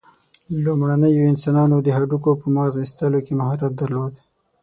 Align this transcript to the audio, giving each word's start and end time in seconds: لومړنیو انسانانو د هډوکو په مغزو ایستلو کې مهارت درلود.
لومړنیو 0.63 1.29
انسانانو 1.31 1.77
د 1.81 1.87
هډوکو 1.97 2.31
په 2.41 2.47
مغزو 2.55 2.81
ایستلو 2.83 3.19
کې 3.25 3.33
مهارت 3.39 3.71
درلود. 3.79 4.13